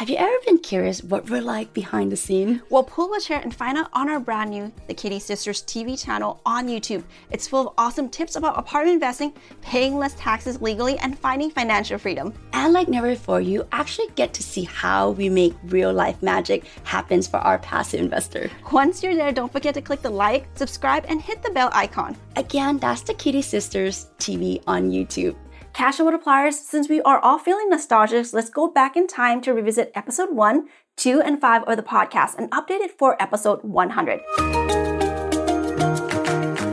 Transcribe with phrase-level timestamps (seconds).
[0.00, 2.62] Have you ever been curious what we're like behind the scene?
[2.70, 6.02] Well, pull a chair and find out on our brand new The Kitti Sisters TV
[6.02, 7.04] channel on YouTube.
[7.30, 11.98] It's full of awesome tips about apartment investing, paying less taxes legally, and finding financial
[11.98, 12.32] freedom.
[12.54, 16.64] And like never before, you actually get to see how we make real life magic
[16.84, 18.50] happens for our passive investor.
[18.72, 22.16] Once you're there, don't forget to click the like, subscribe, and hit the bell icon.
[22.36, 25.36] Again, that's The Kitti Sisters TV on YouTube.
[25.80, 29.90] Cash multipliers, since we are all feeling nostalgic, let's go back in time to revisit
[29.94, 34.20] episode 1, 2, and 5 of the podcast and update it for episode 100.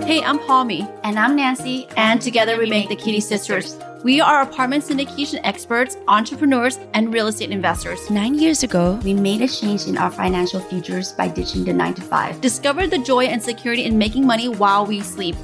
[0.05, 0.85] Hey, I'm Palmy.
[1.05, 1.87] And I'm Nancy.
[1.95, 3.77] And together we make the Kitti Sisters.
[4.03, 8.09] We are apartment syndication experts, entrepreneurs, and real estate investors.
[8.09, 11.93] Nine years ago, we made a change in our financial futures by ditching the 9
[11.93, 12.41] to 5.
[12.41, 15.37] Discovered the joy and security in making money while we sleep.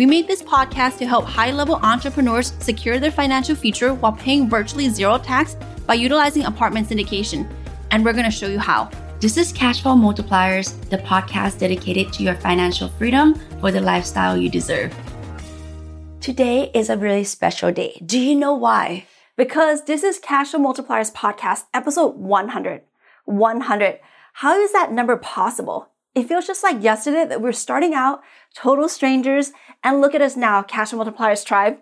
[0.00, 4.48] We made this podcast to help high level entrepreneurs secure their financial future while paying
[4.48, 7.46] virtually zero tax by utilizing apartment syndication.
[7.90, 8.88] And we're going to show you how.
[9.20, 14.48] This is Cashflow Multipliers, the podcast dedicated to your financial freedom for the lifestyle you
[14.48, 14.90] deserve.
[16.22, 18.00] Today is a really special day.
[18.06, 19.04] Do you know why?
[19.36, 22.80] Because this is Cashflow Multipliers podcast, episode 100.
[23.26, 24.00] 100.
[24.32, 25.89] How is that number possible?
[26.14, 28.20] It feels just like yesterday that we're starting out
[28.54, 29.52] total strangers
[29.84, 31.78] and look at us now, Cash Multipliers tribe.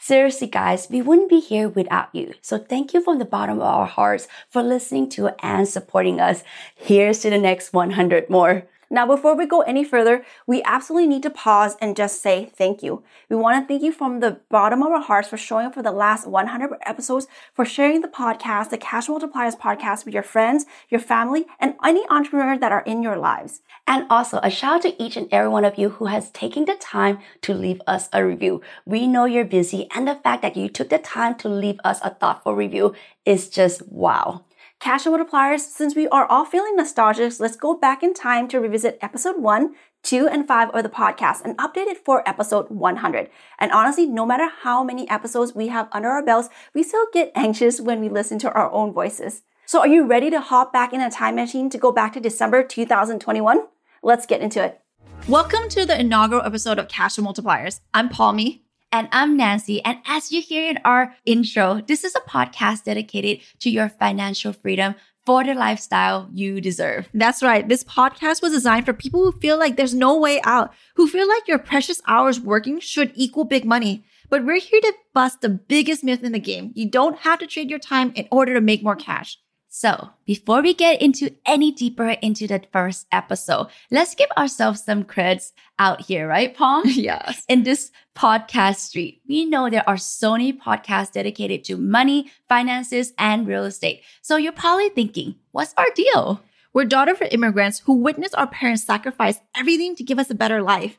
[0.00, 2.34] Seriously, guys, we wouldn't be here without you.
[2.40, 6.42] So thank you from the bottom of our hearts for listening to and supporting us.
[6.74, 8.66] Here's to the next 100 more.
[8.90, 12.82] Now, before we go any further, we absolutely need to pause and just say thank
[12.82, 13.02] you.
[13.28, 15.82] We want to thank you from the bottom of our hearts for showing up for
[15.82, 20.64] the last 100 episodes, for sharing the podcast, the Cash Multipliers podcast with your friends,
[20.88, 23.60] your family, and any entrepreneur that are in your lives.
[23.86, 26.64] And also a shout out to each and every one of you who has taken
[26.64, 28.62] the time to leave us a review.
[28.86, 32.00] We know you're busy and the fact that you took the time to leave us
[32.02, 32.94] a thoughtful review
[33.24, 34.44] is just wow.
[34.80, 38.96] Cash multipliers, since we are all feeling nostalgic, let's go back in time to revisit
[39.02, 39.74] episode 1,
[40.04, 43.28] 2, and 5 of the podcast and update it for episode 100.
[43.58, 47.32] And honestly, no matter how many episodes we have under our belts, we still get
[47.34, 49.42] anxious when we listen to our own voices.
[49.66, 52.20] So are you ready to hop back in a time machine to go back to
[52.20, 53.66] December 2021?
[54.04, 54.80] Let's get into it.
[55.28, 57.80] Welcome to the inaugural episode of Cash Multipliers.
[57.92, 58.62] I'm Palmy.
[58.90, 59.84] And I'm Nancy.
[59.84, 64.54] And as you hear in our intro, this is a podcast dedicated to your financial
[64.54, 64.94] freedom
[65.26, 67.06] for the lifestyle you deserve.
[67.12, 67.68] That's right.
[67.68, 71.28] This podcast was designed for people who feel like there's no way out, who feel
[71.28, 74.04] like your precious hours working should equal big money.
[74.30, 76.72] But we're here to bust the biggest myth in the game.
[76.74, 79.38] You don't have to trade your time in order to make more cash.
[79.70, 85.04] So before we get into any deeper into the first episode, let's give ourselves some
[85.04, 86.84] creds out here, right, Palm?
[86.86, 87.44] yes.
[87.48, 93.12] In this podcast street, we know there are so many podcasts dedicated to money, finances,
[93.18, 94.02] and real estate.
[94.22, 96.40] So you're probably thinking, what's our deal?
[96.72, 100.62] We're daughter of immigrants who witnessed our parents sacrifice everything to give us a better
[100.62, 100.98] life.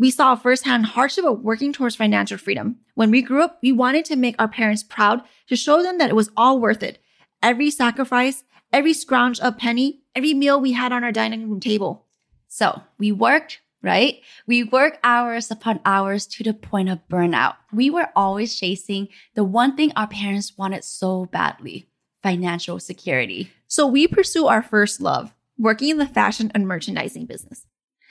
[0.00, 2.78] We saw firsthand hardship of working towards financial freedom.
[2.94, 6.10] When we grew up, we wanted to make our parents proud to show them that
[6.10, 6.98] it was all worth it
[7.42, 12.06] every sacrifice, every scrounge of penny, every meal we had on our dining room table.
[12.48, 14.20] So we worked, right?
[14.46, 17.56] We worked hours upon hours to the point of burnout.
[17.72, 21.88] We were always chasing the one thing our parents wanted so badly
[22.22, 23.50] financial security.
[23.68, 27.66] So we pursue our first love, working in the fashion and merchandising business.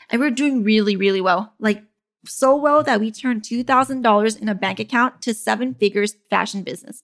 [0.10, 1.54] And we're doing really, really well.
[1.60, 1.84] Like
[2.26, 7.04] so well that we turned $2,000 in a bank account to seven figures fashion business.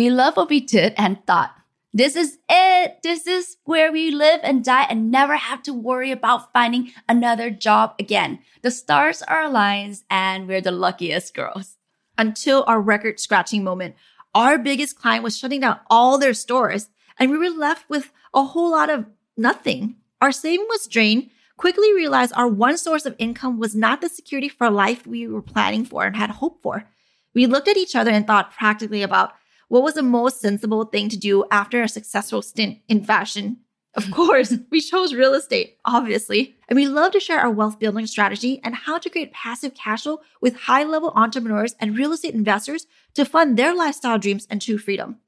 [0.00, 1.54] We love what we did and thought,
[1.92, 3.02] this is it.
[3.02, 7.50] This is where we live and die and never have to worry about finding another
[7.50, 8.38] job again.
[8.62, 11.76] The stars are aligned and we're the luckiest girls.
[12.16, 13.94] Until our record scratching moment,
[14.34, 16.88] our biggest client was shutting down all their stores
[17.18, 19.04] and we were left with a whole lot of
[19.36, 19.96] nothing.
[20.22, 21.28] Our saving was drained.
[21.58, 25.42] Quickly realized our one source of income was not the security for life we were
[25.42, 26.88] planning for and had hoped for.
[27.34, 29.34] We looked at each other and thought practically about
[29.70, 33.58] what was the most sensible thing to do after a successful stint in fashion?
[33.94, 34.12] Of mm.
[34.12, 36.56] course, we chose real estate, obviously.
[36.68, 40.02] And we love to share our wealth building strategy and how to create passive cash
[40.02, 44.60] flow with high level entrepreneurs and real estate investors to fund their lifestyle dreams and
[44.60, 45.18] true freedom.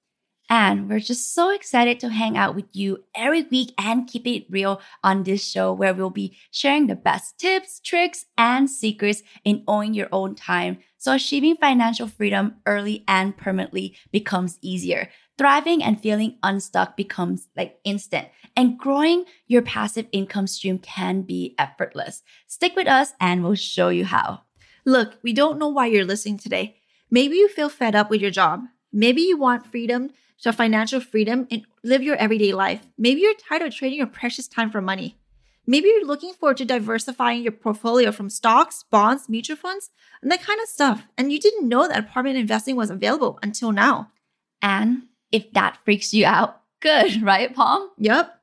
[0.49, 4.51] And we're just so excited to hang out with you every week and keep it
[4.51, 9.65] real on this show where we'll be sharing the best tips, tricks, and secrets in
[9.67, 15.09] owning your own time so achieving financial freedom early and permanently becomes easier.
[15.37, 21.57] Thriving and feeling unstuck becomes like instant, and growing your passive income stream can be
[21.59, 22.23] effortless.
[22.47, 24.43] Stick with us and we'll show you how.
[24.87, 26.77] Look, we don't know why you're listening today.
[27.11, 28.61] Maybe you feel fed up with your job.
[28.93, 30.11] Maybe you want freedom
[30.43, 32.83] to financial freedom and live your everyday life.
[32.99, 35.17] Maybe you're tired of trading your precious time for money.
[35.67, 39.91] Maybe you're looking forward to diversifying your portfolio from stocks, bonds, mutual funds,
[40.21, 41.05] and that kind of stuff.
[41.17, 44.11] And you didn't know that apartment investing was available until now.
[44.61, 47.91] And if that freaks you out, good, right, Palm?
[47.99, 48.37] Yep.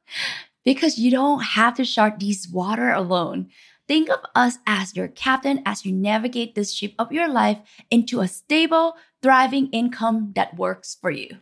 [0.64, 3.50] Because you don't have to chart these water alone.
[3.88, 7.58] Think of us as your captain as you navigate this ship of your life
[7.92, 11.38] into a stable, thriving income that works for you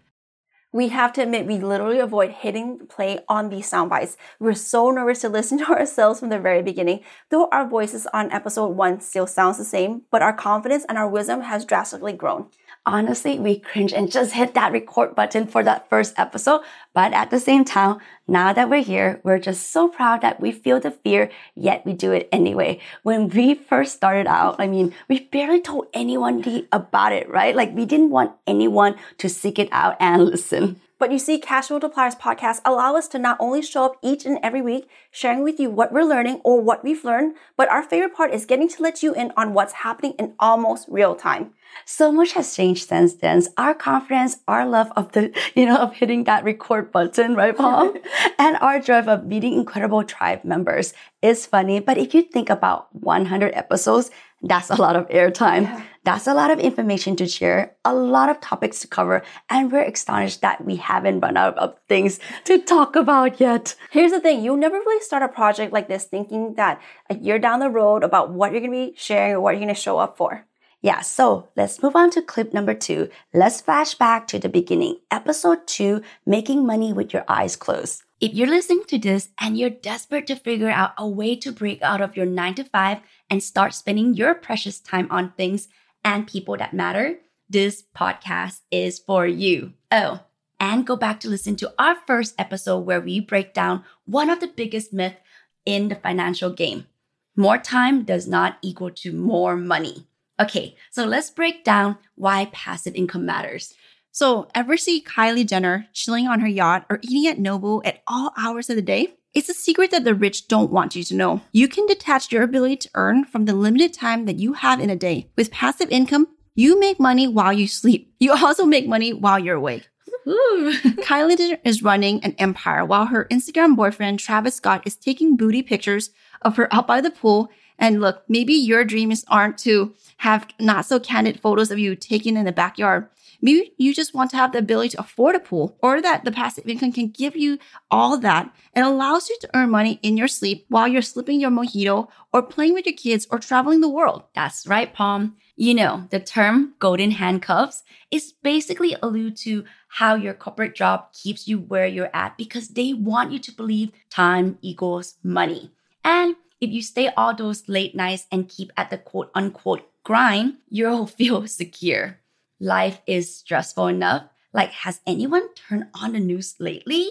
[0.71, 4.17] we have to admit we literally avoid hitting play on these sound bites.
[4.39, 7.01] We're so nervous to listen to ourselves from the very beginning.
[7.29, 11.07] Though our voices on episode one still sounds the same, but our confidence and our
[11.07, 12.47] wisdom has drastically grown
[12.87, 16.61] honestly, we cringe and just hit that record button for that first episode.
[16.93, 20.51] But at the same time, now that we're here, we're just so proud that we
[20.51, 22.79] feel the fear, yet we do it anyway.
[23.03, 27.55] When we first started out, I mean, we barely told anyone about it, right?
[27.55, 30.79] Like we didn't want anyone to seek it out and listen.
[30.99, 34.39] But you see, Cash Multipliers podcast allow us to not only show up each and
[34.41, 38.15] every week, sharing with you what we're learning or what we've learned, but our favorite
[38.15, 41.53] part is getting to let you in on what's happening in almost real time.
[41.85, 43.43] So much has changed since then.
[43.57, 47.95] Our confidence, our love of the, you know, of hitting that record button, right, Palm?
[48.39, 51.79] and our drive of meeting incredible tribe members is funny.
[51.79, 54.11] But if you think about 100 episodes,
[54.41, 55.63] that's a lot of airtime.
[55.63, 55.83] Yeah.
[56.03, 59.83] That's a lot of information to share, a lot of topics to cover, and we're
[59.83, 63.75] astonished that we haven't run out of things to talk about yet.
[63.91, 67.39] Here's the thing, you'll never really start a project like this thinking that a year
[67.39, 70.15] down the road about what you're gonna be sharing or what you're gonna show up
[70.15, 70.45] for.
[70.87, 73.09] Yeah, so let's move on to clip number two.
[73.33, 78.03] Let's flash back to the beginning, episode two, making money with your eyes closed.
[78.21, 81.81] If you're listening to this and you're desperate to figure out a way to break
[81.81, 82.99] out of your nine to five
[83.29, 85.67] and start spending your precious time on things
[86.05, 87.17] and people that matter,
[87.49, 89.73] this podcast is for you.
[89.91, 90.21] Oh,
[90.57, 94.39] and go back to listen to our first episode where we break down one of
[94.39, 95.17] the biggest myths
[95.65, 96.87] in the financial game.
[97.35, 100.07] More time does not equal to more money.
[100.39, 103.73] Okay, so let's break down why passive income matters.
[104.11, 108.33] So, ever see Kylie Jenner chilling on her yacht or eating at Nobu at all
[108.37, 109.13] hours of the day?
[109.33, 111.41] It's a secret that the rich don't want you to know.
[111.51, 114.89] You can detach your ability to earn from the limited time that you have in
[114.89, 115.29] a day.
[115.35, 118.11] With passive income, you make money while you sleep.
[118.19, 119.87] You also make money while you're awake.
[120.27, 125.61] Kylie Jenner is running an empire while her Instagram boyfriend Travis Scott is taking booty
[125.61, 126.09] pictures
[126.41, 127.49] of her out by the pool.
[127.79, 132.37] And look, maybe your dreams aren't to have not so candid photos of you taken
[132.37, 133.07] in the backyard.
[133.41, 136.31] Maybe you just want to have the ability to afford a pool or that the
[136.31, 137.59] passive income can give you
[137.91, 141.51] all that and allows you to earn money in your sleep while you're slipping your
[141.51, 144.23] mojito or playing with your kids or traveling the world.
[144.33, 145.35] That's right, Palm.
[145.55, 151.47] You know, the term golden handcuffs is basically allude to how your corporate job keeps
[151.47, 155.71] you where you're at because they want you to believe time equals money.
[156.03, 160.55] And if you stay all those late nights and keep at the quote unquote grind,
[160.69, 162.19] you'll feel secure.
[162.59, 164.23] Life is stressful enough.
[164.53, 167.09] Like, has anyone turned on the news lately?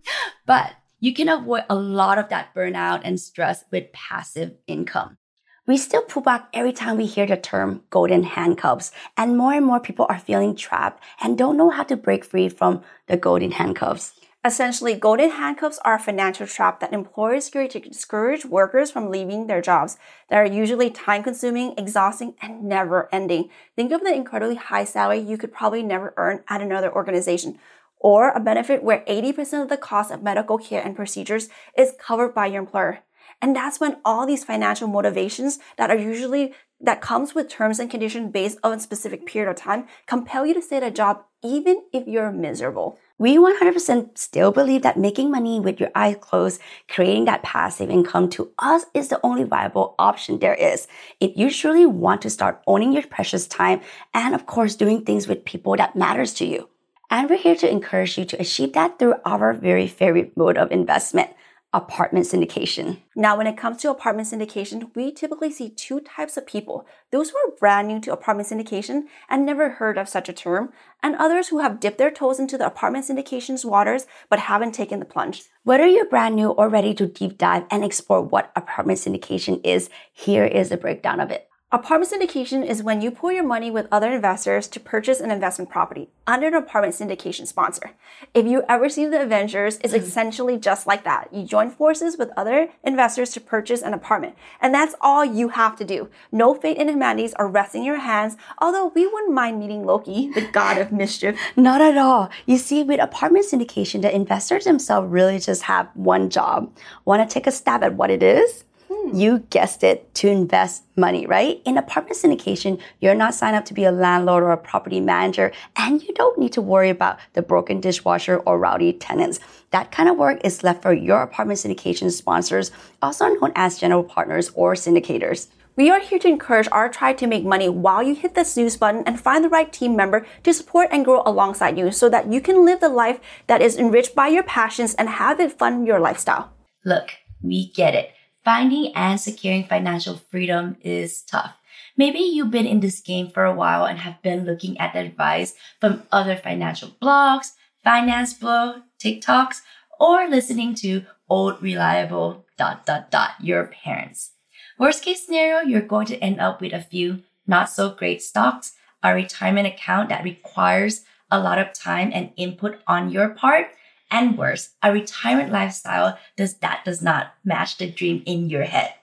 [0.46, 5.18] but you can avoid a lot of that burnout and stress with passive income.
[5.66, 9.66] We still pull back every time we hear the term golden handcuffs, and more and
[9.66, 13.50] more people are feeling trapped and don't know how to break free from the golden
[13.50, 14.12] handcuffs.
[14.46, 19.48] Essentially, golden handcuffs are a financial trap that employers create to discourage workers from leaving
[19.48, 19.98] their jobs
[20.28, 23.50] that are usually time consuming, exhausting, and never ending.
[23.74, 27.58] Think of the incredibly high salary you could probably never earn at another organization,
[27.98, 32.32] or a benefit where 80% of the cost of medical care and procedures is covered
[32.32, 33.00] by your employer.
[33.42, 37.90] And that's when all these financial motivations that are usually that comes with terms and
[37.90, 41.24] conditions based on a specific period of time compel you to stay at a job
[41.42, 42.96] even if you're miserable.
[43.18, 48.28] We 100% still believe that making money with your eyes closed, creating that passive income
[48.30, 50.86] to us is the only viable option there is.
[51.18, 53.80] If you truly want to start owning your precious time
[54.12, 56.68] and of course doing things with people that matters to you.
[57.10, 60.70] And we're here to encourage you to achieve that through our very favorite mode of
[60.70, 61.30] investment,
[61.72, 63.02] apartment syndication.
[63.14, 67.30] Now, when it comes to apartment syndication, we typically see two types of people those
[67.30, 71.16] who are brand new to apartment syndication and never heard of such a term, and
[71.16, 75.04] others who have dipped their toes into the apartment syndication's waters but haven't taken the
[75.04, 75.44] plunge.
[75.64, 79.90] Whether you're brand new or ready to deep dive and explore what apartment syndication is,
[80.12, 81.48] here is a breakdown of it.
[81.72, 85.68] Apartment syndication is when you pool your money with other investors to purchase an investment
[85.68, 87.90] property under an apartment syndication sponsor.
[88.32, 91.34] If you ever see the Avengers, it's essentially just like that.
[91.34, 94.36] You join forces with other investors to purchase an apartment.
[94.60, 96.08] And that's all you have to do.
[96.30, 100.30] No fate and humanities are resting in your hands, although we wouldn't mind meeting Loki,
[100.30, 101.36] the god of mischief.
[101.56, 102.30] Not at all.
[102.46, 106.72] You see, with apartment syndication, the investors themselves really just have one job.
[107.04, 108.65] Want to take a stab at what it is?
[109.06, 109.18] Mm.
[109.18, 111.60] You guessed it, to invest money, right?
[111.64, 115.52] In apartment syndication, you're not signed up to be a landlord or a property manager,
[115.76, 119.38] and you don't need to worry about the broken dishwasher or rowdy tenants.
[119.70, 122.70] That kind of work is left for your apartment syndication sponsors,
[123.00, 125.48] also known as general partners or syndicators.
[125.76, 128.78] We are here to encourage our tribe to make money while you hit the snooze
[128.78, 132.32] button and find the right team member to support and grow alongside you so that
[132.32, 135.86] you can live the life that is enriched by your passions and have it fund
[135.86, 136.50] your lifestyle.
[136.86, 137.10] Look,
[137.42, 138.15] we get it.
[138.46, 141.56] Finding and securing financial freedom is tough.
[141.96, 145.54] Maybe you've been in this game for a while and have been looking at advice
[145.80, 149.62] from other financial blogs, finance blog, TikToks,
[149.98, 154.30] or listening to old reliable dot dot dot your parents.
[154.78, 158.74] Worst case scenario, you're going to end up with a few not so great stocks,
[159.02, 163.66] a retirement account that requires a lot of time and input on your part,
[164.10, 168.94] and worse, a retirement lifestyle does that does not match the dream in your head.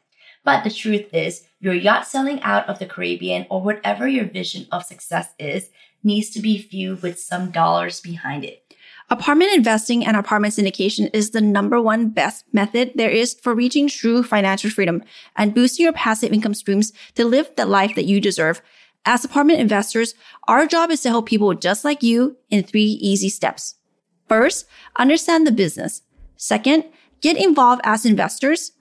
[0.43, 4.67] But the truth is, your yacht selling out of the Caribbean or whatever your vision
[4.71, 5.69] of success is
[6.03, 8.63] needs to be viewed with some dollars behind it.
[9.09, 13.87] Apartment investing and apartment syndication is the number one best method there is for reaching
[13.87, 15.03] true financial freedom
[15.35, 18.61] and boosting your passive income streams to live the life that you deserve.
[19.05, 20.15] As apartment investors,
[20.47, 23.75] our job is to help people just like you in three easy steps.
[24.33, 26.01] First, understand the business.
[26.37, 26.85] Second,
[27.21, 28.71] get involved as investors.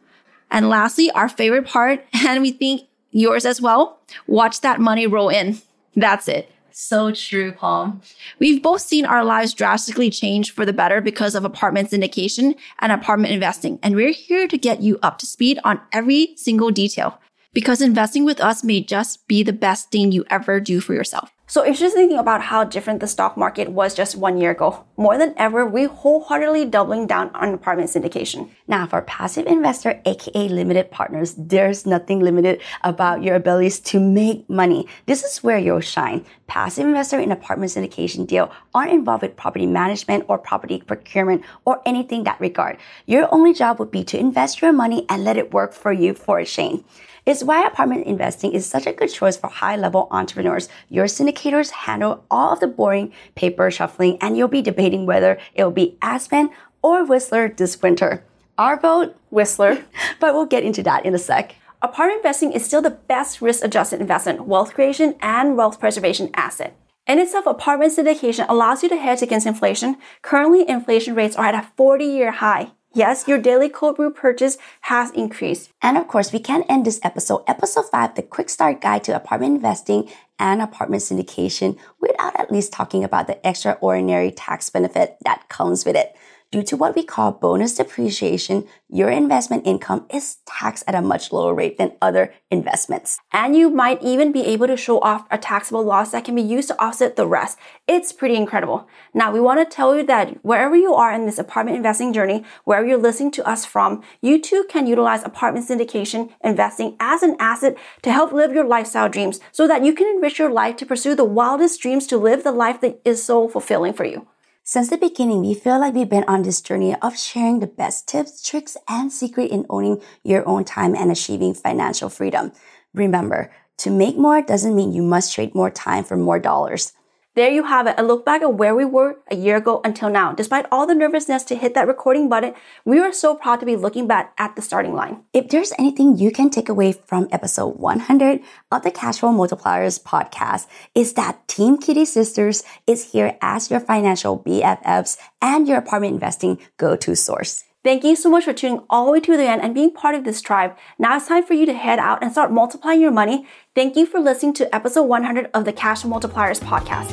[0.51, 5.29] And lastly, our favorite part, and we think yours as well, watch that money roll
[5.29, 5.61] in.
[5.95, 6.51] That's it.
[6.71, 8.01] So true, Palm.
[8.39, 12.91] We've both seen our lives drastically change for the better because of apartment syndication and
[12.91, 13.79] apartment investing.
[13.83, 17.21] And we're here to get you up to speed on every single detail
[17.53, 21.33] because investing with us may just be the best thing you ever do for yourself.
[21.53, 24.85] So if you're thinking about how different the stock market was just one year ago,
[24.97, 28.49] more than ever, we wholeheartedly doubling down on apartment syndication.
[28.67, 34.49] Now, for passive investor, aka limited partners, there's nothing limited about your abilities to make
[34.49, 34.89] money.
[35.05, 36.25] This is where you'll shine.
[36.47, 41.83] Passive investor in apartment syndication deal aren't involved with property management or property procurement or
[41.85, 42.79] anything that regard.
[43.05, 46.15] Your only job would be to invest your money and let it work for you
[46.15, 46.83] for a chain.
[47.25, 50.69] It's why apartment investing is such a good choice for high level entrepreneurs.
[50.89, 55.63] Your syndicators handle all of the boring paper shuffling and you'll be debating whether it
[55.63, 56.51] will be Aspen
[56.83, 58.25] or Whistler this winter.
[58.59, 59.85] Our vote, Whistler.
[60.21, 61.55] but we'll get into that in a sec.
[61.81, 66.77] Apartment investing is still the best risk adjusted investment, wealth creation, and wealth preservation asset.
[67.07, 69.97] In itself, apartment syndication allows you to hedge against inflation.
[70.23, 72.73] Currently, inflation rates are at a 40 year high.
[72.95, 75.71] Yes, your daily cold brew purchase has increased.
[75.81, 79.17] And of course, we can't end this episode, episode 5, the quick start guide to
[79.17, 85.49] apartment investing and apartment syndication, without at least talking about the extraordinary tax benefit that
[85.49, 86.15] comes with it.
[86.53, 91.33] Due to what we call bonus depreciation, your investment income is taxed at a much
[91.33, 93.19] lower rate than other investments.
[93.33, 96.43] And you might even be able to show off a taxable loss that can be
[96.43, 97.57] used to offset the rest.
[97.89, 98.87] It's pretty incredible.
[99.15, 102.45] Now, we want to tell you that wherever you are in this apartment investing journey,
[102.65, 107.35] wherever you're listening to us from, you too can utilize apartment syndication investing as an
[107.41, 110.85] asset to help live your lifestyle dreams so that you can enrich your life to
[110.85, 114.27] pursue the wildest dreams to live the life that is so fulfilling for you.
[114.73, 118.09] Since the beginning, we feel like we've been on this journey of sharing the best
[118.09, 122.53] tips, tricks, and secret in owning your own time and achieving financial freedom.
[122.95, 123.53] Remember,
[123.85, 126.95] to make more doesn't mean you must trade more time for more dollars.
[127.35, 130.11] There you have it, a look back at where we were a year ago until
[130.11, 130.35] now.
[130.35, 132.53] Despite all the nervousness to hit that recording button,
[132.85, 135.23] we are so proud to be looking back at the starting line.
[135.33, 140.67] If there's anything you can take away from episode 100 of the Cashflow Multipliers podcast,
[140.95, 146.59] is that Team Kitti Sisters is here as your financial BFFs and your apartment investing
[146.77, 147.65] go-to source.
[147.85, 150.15] Thank you so much for tuning all the way to the end and being part
[150.15, 150.77] of this tribe.
[150.99, 153.47] Now it's time for you to head out and start multiplying your money.
[153.75, 157.11] Thank you for listening to episode 100 of the Cash Multipliers podcast.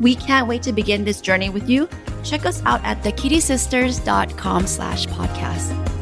[0.00, 1.88] We can't wait to begin this journey with you.
[2.24, 5.93] check us out at thekittisisters.com slash podcast.